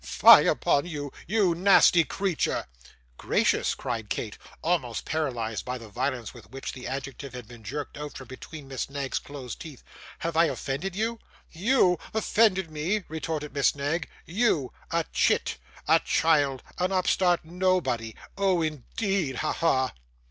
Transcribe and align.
Fie 0.03 0.47
upon 0.47 0.87
you, 0.87 1.13
you 1.27 1.53
nasty 1.53 2.03
creature!' 2.03 2.65
'Gracious!' 3.19 3.75
cried 3.75 4.09
Kate, 4.09 4.35
almost 4.63 5.05
paralysed 5.05 5.63
by 5.63 5.77
the 5.77 5.89
violence 5.89 6.33
with 6.33 6.49
which 6.49 6.73
the 6.73 6.87
adjective 6.87 7.35
had 7.35 7.47
been 7.47 7.63
jerked 7.63 7.99
out 7.99 8.17
from 8.17 8.27
between 8.27 8.67
Miss 8.67 8.89
Knag's 8.89 9.19
closed 9.19 9.61
teeth; 9.61 9.83
'have 10.17 10.35
I 10.35 10.45
offended 10.45 10.95
you?' 10.95 11.19
'YOU 11.51 11.99
offended 12.15 12.71
me!' 12.71 13.03
retorted 13.09 13.53
Miss 13.53 13.75
Knag, 13.75 14.09
'YOU! 14.25 14.73
a 14.89 15.05
chit, 15.13 15.57
a 15.87 15.99
child, 15.99 16.63
an 16.79 16.91
upstart 16.91 17.45
nobody! 17.45 18.15
Oh, 18.39 18.63
indeed! 18.63 19.35
Ha, 19.35 19.53
ha! 19.53 19.93